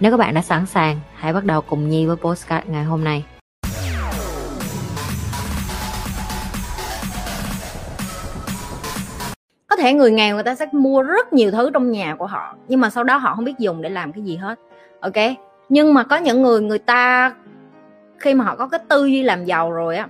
[0.00, 3.04] Nếu các bạn đã sẵn sàng, hãy bắt đầu cùng Nhi với postcard ngày hôm
[3.04, 3.24] nay.
[9.66, 12.56] có thể người nghèo người ta sẽ mua rất nhiều thứ trong nhà của họ
[12.68, 14.60] nhưng mà sau đó họ không biết dùng để làm cái gì hết
[15.00, 15.14] ok
[15.68, 17.32] nhưng mà có những người người ta
[18.18, 20.08] khi mà họ có cái tư duy làm giàu rồi á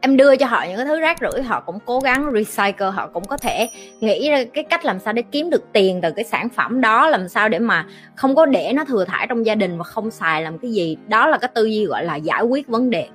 [0.00, 3.06] em đưa cho họ những cái thứ rác rưởi họ cũng cố gắng recycle họ
[3.06, 3.68] cũng có thể
[4.00, 7.08] nghĩ ra cái cách làm sao để kiếm được tiền từ cái sản phẩm đó
[7.08, 10.10] làm sao để mà không có để nó thừa thải trong gia đình và không
[10.10, 10.96] xài làm cái gì.
[11.08, 13.08] Đó là cái tư duy gọi là giải quyết vấn đề.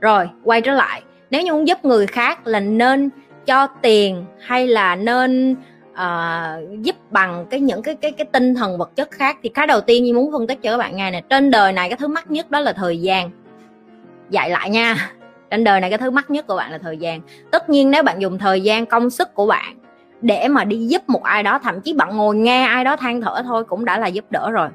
[0.00, 1.02] Rồi quay trở lại.
[1.30, 3.10] Nếu như muốn giúp người khác là nên
[3.46, 5.56] cho tiền hay là nên
[5.92, 9.66] uh, giúp bằng cái những cái cái cái tinh thần vật chất khác thì cái
[9.66, 11.22] đầu tiên như muốn phân tích cho các bạn nghe nè.
[11.30, 13.30] Trên đời này cái thứ mắc nhất đó là thời gian.
[14.30, 15.10] Dạy lại nha
[15.50, 17.20] trên đời này cái thứ mắc nhất của bạn là thời gian.
[17.50, 19.76] Tất nhiên nếu bạn dùng thời gian, công sức của bạn
[20.22, 23.20] để mà đi giúp một ai đó, thậm chí bạn ngồi nghe ai đó than
[23.20, 24.68] thở thôi cũng đã là giúp đỡ rồi.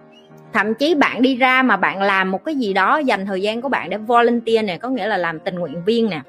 [0.53, 3.61] Thậm chí bạn đi ra mà bạn làm một cái gì đó dành thời gian
[3.61, 6.21] của bạn để volunteer nè, có nghĩa là làm tình nguyện viên nè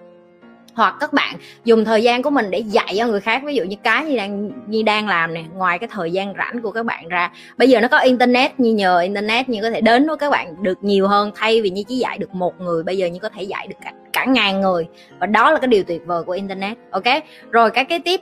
[0.75, 3.65] hoặc các bạn dùng thời gian của mình để dạy cho người khác ví dụ
[3.65, 6.87] như cái như đang như đang làm nè ngoài cái thời gian rảnh của các
[6.87, 7.31] bạn ra.
[7.57, 10.63] Bây giờ nó có internet như nhờ internet như có thể đến với các bạn
[10.63, 13.29] được nhiều hơn thay vì như chỉ dạy được một người bây giờ như có
[13.29, 14.87] thể dạy được cả, cả ngàn người.
[15.19, 17.05] Và đó là cái điều tuyệt vời của internet ok?
[17.51, 18.21] Rồi cái kế tiếp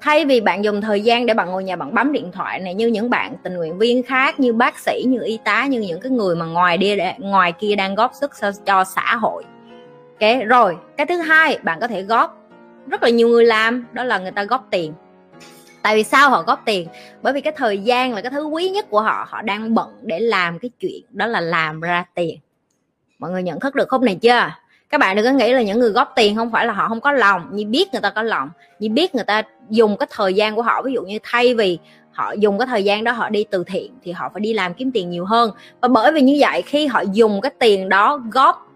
[0.00, 2.74] thay vì bạn dùng thời gian để bạn ngồi nhà bạn bấm điện thoại này
[2.74, 6.00] như những bạn tình nguyện viên khác như bác sĩ như y tá như những
[6.00, 8.32] cái người mà ngoài đi ngoài kia đang góp sức
[8.66, 9.44] cho xã hội
[10.20, 12.40] ok rồi, cái thứ hai bạn có thể góp.
[12.86, 14.92] Rất là nhiều người làm, đó là người ta góp tiền.
[15.82, 16.88] Tại vì sao họ góp tiền?
[17.22, 19.88] Bởi vì cái thời gian là cái thứ quý nhất của họ họ đang bận
[20.02, 22.38] để làm cái chuyện, đó là làm ra tiền.
[23.18, 24.50] Mọi người nhận thức được không này chưa?
[24.88, 27.00] Các bạn đừng có nghĩ là những người góp tiền không phải là họ không
[27.00, 30.34] có lòng, như biết người ta có lòng, như biết người ta dùng cái thời
[30.34, 31.78] gian của họ, ví dụ như thay vì
[32.12, 34.74] họ dùng cái thời gian đó họ đi từ thiện thì họ phải đi làm
[34.74, 35.50] kiếm tiền nhiều hơn.
[35.80, 38.70] Và bởi vì như vậy, khi họ dùng cái tiền đó góp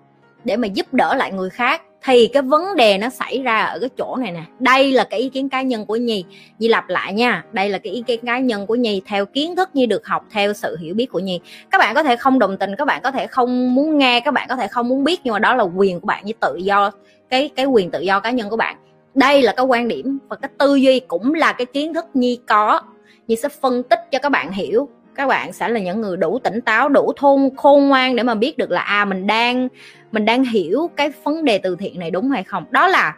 [0.44, 3.78] để mà giúp đỡ lại người khác, thì cái vấn đề nó xảy ra ở
[3.78, 4.42] cái chỗ này nè.
[4.58, 6.24] Đây là cái ý kiến cá nhân của nhi.
[6.58, 9.56] Nhi lặp lại nha, đây là cái ý kiến cá nhân của nhi, theo kiến
[9.56, 11.40] thức nhi được học, theo sự hiểu biết của nhi.
[11.70, 14.34] Các bạn có thể không đồng tình, các bạn có thể không muốn nghe, các
[14.34, 16.56] bạn có thể không muốn biết, nhưng mà đó là quyền của bạn như tự
[16.56, 16.90] do,
[17.30, 18.76] cái cái quyền tự do cá nhân của bạn.
[19.14, 22.38] Đây là cái quan điểm và cái tư duy cũng là cái kiến thức nhi
[22.46, 22.80] có.
[23.28, 24.88] Nhi sẽ phân tích cho các bạn hiểu.
[25.14, 28.34] Các bạn sẽ là những người đủ tỉnh táo, đủ thôn, khôn ngoan để mà
[28.34, 29.68] biết được là à mình đang
[30.12, 32.64] mình đang hiểu cái vấn đề từ thiện này đúng hay không?
[32.70, 33.16] Đó là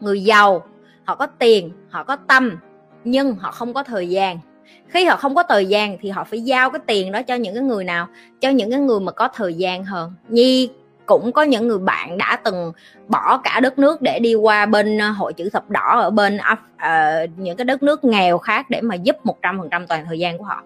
[0.00, 0.66] người giàu
[1.04, 2.58] họ có tiền họ có tâm
[3.04, 4.38] nhưng họ không có thời gian.
[4.88, 7.54] Khi họ không có thời gian thì họ phải giao cái tiền đó cho những
[7.54, 8.06] cái người nào?
[8.40, 10.12] Cho những cái người mà có thời gian hơn.
[10.28, 10.70] Nhi
[11.06, 12.72] cũng có những người bạn đã từng
[13.08, 16.36] bỏ cả đất nước để đi qua bên ờ, hội chữ thập đỏ ở bên
[16.36, 20.44] uh, những cái đất nước nghèo khác để mà giúp 100% toàn thời gian của
[20.44, 20.62] họ.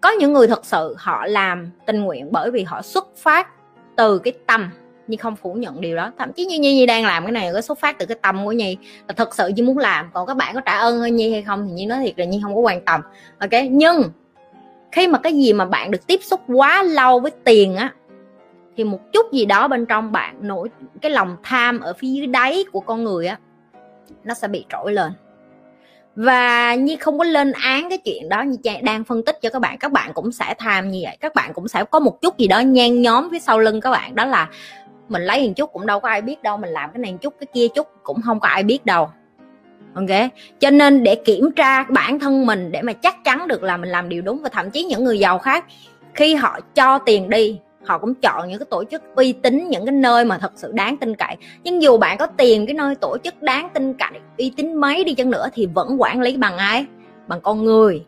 [0.00, 3.48] Có những người thật sự họ làm tình nguyện bởi vì họ xuất phát
[3.98, 4.70] từ cái tâm.
[5.06, 6.12] Nhi không phủ nhận điều đó.
[6.18, 8.44] Thậm chí như Nhi, Nhi đang làm cái này có xuất phát từ cái tâm
[8.44, 8.76] của Nhi.
[9.08, 10.10] Là thật sự Nhi muốn làm.
[10.14, 12.24] Còn các bạn có trả ơn hơn Nhi hay không thì Nhi nói thiệt là
[12.24, 13.00] Nhi không có quan tâm.
[13.38, 13.50] Ok?
[13.70, 14.02] Nhưng
[14.92, 17.92] khi mà cái gì mà bạn được tiếp xúc quá lâu với tiền á
[18.76, 20.68] thì một chút gì đó bên trong bạn nổi
[21.00, 23.38] cái lòng tham ở phía dưới đáy của con người á
[24.24, 25.12] nó sẽ bị trỗi lên
[26.18, 29.58] và như không có lên án cái chuyện đó như đang phân tích cho các
[29.58, 29.78] bạn.
[29.78, 31.16] Các bạn cũng sẽ tham như vậy.
[31.20, 33.90] Các bạn cũng sẽ có một chút gì đó nhan nhóm phía sau lưng các
[33.90, 34.14] bạn.
[34.14, 34.48] Đó là
[35.08, 36.56] mình lấy một chút cũng đâu có ai biết đâu.
[36.56, 39.08] Mình làm cái này một chút, cái kia chút cũng không có ai biết đâu.
[39.94, 40.30] Ok?
[40.60, 43.90] Cho nên để kiểm tra bản thân mình để mà chắc chắn được là mình
[43.90, 45.64] làm điều đúng và thậm chí những người giàu khác,
[46.14, 49.86] khi họ cho tiền đi họ cũng chọn những cái tổ chức uy tín, những
[49.86, 51.36] cái nơi mà thật sự đáng tin cậy.
[51.64, 55.04] Nhưng dù bạn có tìm cái nơi tổ chức đáng tin cậy, uy tín mấy
[55.04, 56.86] đi chăng nữa thì vẫn quản lý bằng ai?
[57.26, 58.04] Bằng con người.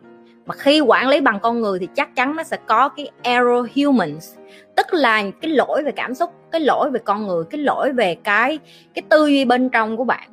[0.47, 3.67] Mà khi quản lý bằng con người thì chắc chắn nó sẽ có cái error
[3.77, 4.35] humans.
[4.77, 8.17] Tức là cái lỗi về cảm xúc, cái lỗi về con người, cái lỗi về
[8.25, 8.59] cái
[8.95, 10.29] cái tư duy bên trong của bạn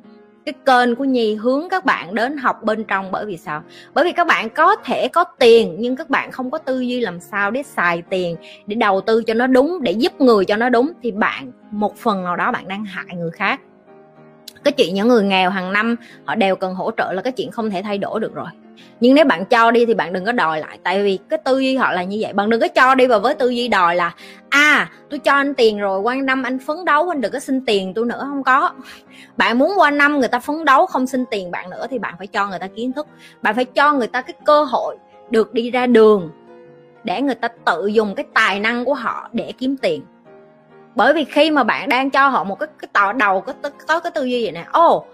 [0.52, 3.62] cái kênh của nhi hướng các bạn đến học bên trong bởi vì sao?
[3.94, 7.00] Bởi vì các bạn có thể có tiền nhưng các bạn không có tư duy
[7.00, 8.36] làm sao để xài tiền,
[8.66, 11.96] để đầu tư cho nó đúng, để giúp người cho nó đúng thì bạn, một
[11.96, 13.60] phần nào đó bạn đang hại người khác.
[14.64, 17.50] Cái chuyện những người nghèo hàng năm họ đều cần hỗ trợ là cái chuyện
[17.50, 18.48] không thể thay đổi được rồi
[19.00, 20.78] nhưng nếu bạn cho đi thì bạn đừng có đòi lại.
[20.82, 22.32] Tại vì cái tư duy họ là như vậy.
[22.32, 24.14] Bạn đừng có cho đi và với tư duy đòi là
[24.48, 27.64] à tôi cho anh tiền rồi qua năm anh phấn đấu anh đừng có xin
[27.64, 28.70] tiền tôi nữa không có.
[29.36, 32.14] Bạn muốn qua năm người ta phấn đấu không xin tiền bạn nữa thì bạn
[32.18, 33.06] phải cho người ta kiến thức.
[33.42, 34.96] Bạn phải cho người ta cái cơ hội
[35.30, 36.30] được đi ra đường
[37.04, 40.02] để người ta tự dùng cái tài năng của họ để kiếm tiền.
[40.94, 43.52] Bởi vì khi mà bạn đang cho họ một cái cái tò đầu có
[43.86, 44.64] có cái tư duy vậy nè.
[44.72, 45.06] Ồ oh,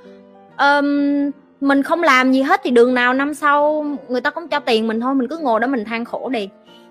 [0.58, 1.30] um,
[1.64, 4.88] mình không làm gì hết thì đường nào năm sau người ta cũng cho tiền
[4.88, 6.48] mình thôi mình cứ ngồi đó mình than khổ đi.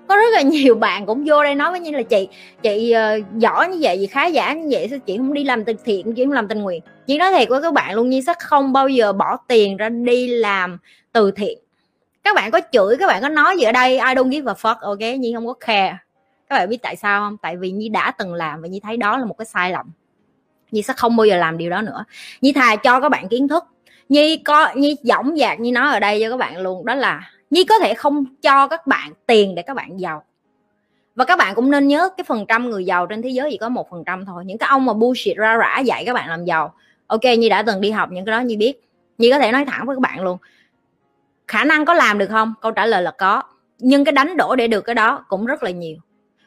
[0.08, 2.28] Có rất là nhiều bạn cũng vô đây nói với như là chị
[2.64, 5.66] chị uh, giỏi như vậy gì khá giả như vậy sao chị không đi làm
[5.66, 6.84] từ thiện chị không làm tình nguyện?
[7.08, 9.90] Chị nói thiệt với các bạn luôn như sẽ không bao giờ bỏ tiền ra
[9.90, 10.78] đi làm
[11.12, 11.60] từ thiện.
[12.24, 14.54] Các bạn có chửi các bạn có nói gì ở đây ai don't give a
[14.54, 15.19] fuck ok?
[15.19, 15.98] Nhi không có khe
[16.50, 17.38] các bạn biết tại sao không?
[17.38, 19.92] Tại vì nhi đã từng làm và nhi thấy đó là một cái sai lầm.
[20.72, 22.06] Nhi sẽ không bao giờ làm điều đó nữa.
[22.42, 23.64] Nhi thà cho các bạn kiến thức
[24.10, 27.32] nhi có, nhi dõng dạc nhi nói ở đây cho các bạn luôn, đó là
[27.50, 30.24] nhi có thể không cho các bạn tiền để các bạn giàu.
[31.16, 33.58] Và các bạn cũng nên nhớ cái phần trăm người giàu trên thế giới chỉ
[33.58, 34.46] có một phần trăm thôi.
[34.46, 36.74] Những cái ông mà bullshit ra rã dạy các bạn làm giàu.
[37.08, 38.82] Ok, nhi đã từng đi học những cái đó, nhi biết.
[39.18, 40.38] Nhi có thể nói thẳng với các bạn luôn.
[41.48, 42.54] Khả năng có làm được không?
[42.62, 43.44] Câu trả lời là có.
[43.80, 45.98] Nhưng cái đánh đổ để được cái đó cũng rất là nhiều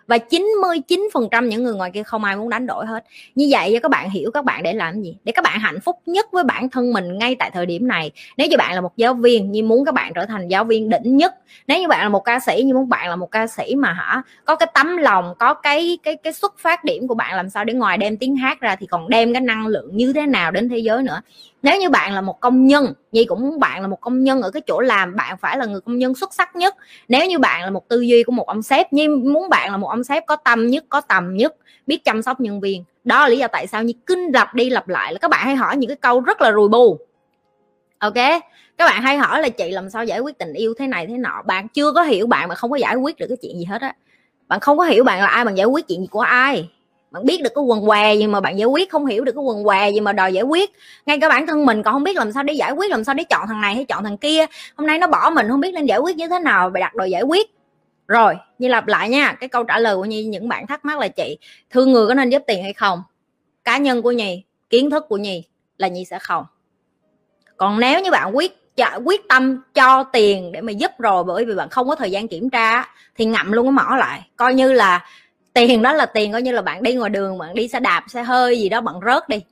[0.07, 3.05] và 99% những người ngoài kia không ai muốn đánh đổi hết.
[3.35, 5.17] Như vậy cho các bạn hiểu các bạn để làm gì.
[5.25, 8.11] Để các bạn hạnh phúc nhất với bản thân mình ngay tại thời điểm này.
[8.37, 10.89] Nếu như bạn là một giáo viên, như muốn các bạn trở thành giáo viên
[10.89, 11.35] đỉnh nhất.
[11.67, 13.93] Nếu như bạn là một ca sĩ, như muốn bạn là một ca sĩ mà
[13.93, 17.51] hả, có cái tấm lòng, có cái cái cái xuất phát điểm của bạn làm
[17.51, 20.27] sao để ngoài đem tiếng hát ra thì còn đem cái năng lượng như thế
[20.27, 21.21] nào đến thế giới nữa
[21.67, 24.43] nếu như bạn là một công nhân, nhi cũng muốn bạn là một công nhân
[24.43, 26.77] ở cái chỗ làm, bạn phải là người công nhân xuất sắc nhất.
[27.09, 29.77] Nếu như bạn là một tư duy của một ông sếp, nhi muốn bạn là
[29.77, 32.85] một ông sếp có tâm nhất, có tầm nhất, biết chăm sóc nhân viên.
[33.05, 35.47] Đó là lý do tại sao nhi kinh lặp đi lặp lại là các bạn
[35.47, 36.99] hay hỏi những cái câu rất là rùi bù.
[37.99, 38.15] Ok?
[38.79, 41.17] Các bạn hay hỏi là chị làm sao giải quyết tình yêu thế này, thế
[41.19, 41.43] nọ.
[41.47, 43.83] Bạn chưa có hiểu, bạn mà không có giải quyết được cái chuyện gì hết
[43.83, 43.95] á.
[44.49, 46.71] Bạn không có hiểu bạn là ai, bạn giải quyết chuyện gì của ai
[47.17, 49.43] bạn biết được cái quần què gì mà bạn giải quyết, không hiểu được cái
[49.45, 50.71] quần què gì mà đòi giải quyết.
[51.07, 53.15] Ngay cả bản thân mình còn không biết làm sao để giải quyết, làm sao
[53.15, 54.47] để chọn thằng này hay chọn thằng kia.
[54.77, 56.95] Hôm nay nó bỏ mình, không biết nên giải quyết như thế nào và đặt
[56.95, 57.51] đòi giải quyết.
[58.09, 60.99] Rồi như lặp lại nha, cái câu trả lời của nhi, những bạn thắc mắc
[60.99, 61.39] là chị,
[61.71, 63.03] thương người có nên giúp tiền hay không?
[63.65, 65.45] Cá nhân của nhi, kiến thức của nhi
[65.79, 66.45] là nhi sẽ không.
[67.57, 68.63] Còn nếu như bạn quyết
[69.05, 72.29] quyết tâm cho tiền để mà giúp rồi bởi vì bạn không có thời gian
[72.29, 74.29] kiểm tra thì ngậm luôn cái mỏ lại.
[74.37, 75.07] Coi như là
[75.57, 78.05] tiền đó là tiền coi như là bạn đi ngoài đường, bạn đi xe đạp,
[78.09, 79.43] xe hơi gì đó, bạn rớt đi.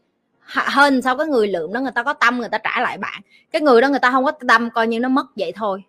[0.47, 3.23] Hơn sau cái người lượm đó, người ta có tâm, người ta trả lại bạn.
[3.51, 5.83] Cái người đó người ta không có tâm, coi như nó mất vậy thôi.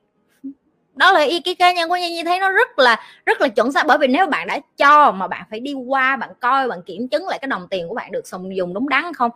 [0.96, 3.72] Đó là ý kiến cá nhân của như thấy nó rất là rất là chuẩn
[3.72, 3.86] xác.
[3.88, 7.08] Bởi vì nếu bạn đã cho mà bạn phải đi qua, bạn coi, bạn kiểm
[7.08, 9.32] chứng lại cái đồng tiền của bạn được dùng dùng đúng đắn không?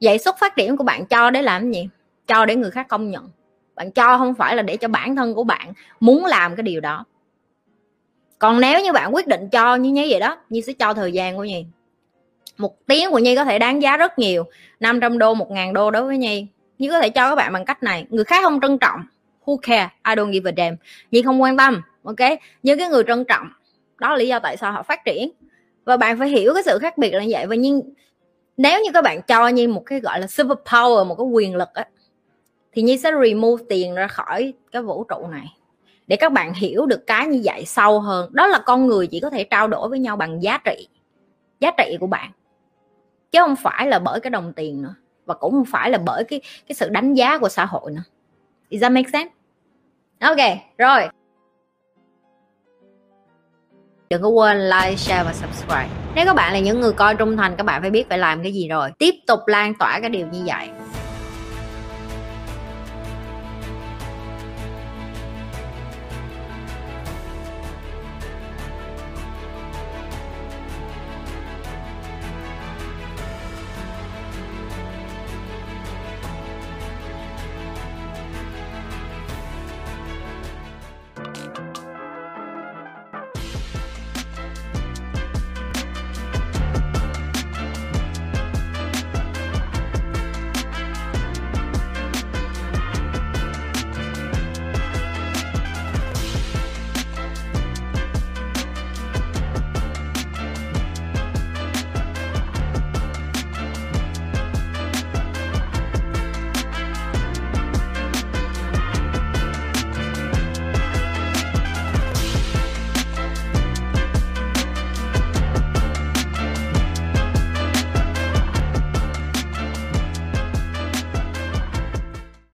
[0.00, 1.88] Vậy xuất phát điểm của bạn cho để làm gì?
[2.26, 3.30] Cho để người khác công nhận.
[3.74, 6.80] Bạn cho không phải là để cho bản thân của bạn muốn làm cái điều
[6.80, 7.04] đó
[8.38, 11.12] còn nếu như bạn quyết định cho như như vậy đó, Nhi sẽ cho thời
[11.12, 11.66] gian của Nhi.
[12.58, 14.44] Một tiếng của Nhi có thể đáng giá rất nhiều
[14.80, 16.46] 500 đô 1 ngàn đô đối với Nhi.
[16.78, 19.00] Nhi có thể cho các bạn bằng cách này, người khác không trân trọng,
[19.44, 20.76] who care, I don't give a damn.
[21.10, 22.38] Nhi không quan tâm, ok?
[22.62, 23.48] Nhưng cái người trân trọng,
[23.98, 25.30] đó là lý do tại sao họ phát triển.
[25.84, 27.46] Và bạn phải hiểu cái sự khác biệt là như vậy.
[27.46, 27.80] Và nhưng
[28.56, 31.56] nếu như các bạn cho nhi một cái gọi là super power, một cái quyền
[31.56, 31.84] lực á,
[32.72, 35.46] thì Nhi sẽ remove tiền ra khỏi cái vũ trụ này
[36.06, 39.20] để các bạn hiểu được cái như vậy sâu hơn đó là con người chỉ
[39.20, 40.88] có thể trao đổi với nhau bằng giá trị
[41.60, 42.30] giá trị của bạn
[43.32, 44.94] chứ không phải là bởi cái đồng tiền nữa
[45.26, 48.02] và cũng không phải là bởi cái cái sự đánh giá của xã hội nữa
[48.70, 49.34] Does that make sense?
[50.20, 51.08] Ok, rồi.
[54.10, 55.88] Đừng có quên like, share và subscribe.
[56.14, 58.42] Nếu các bạn là những người coi trung thành, các bạn phải biết phải làm
[58.42, 58.90] cái gì rồi.
[58.98, 60.68] Tiếp tục lan tỏa cái điều như vậy.